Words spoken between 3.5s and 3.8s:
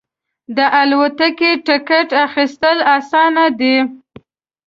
دی.